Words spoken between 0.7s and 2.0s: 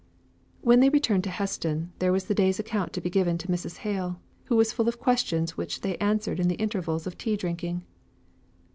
they returned to Heston,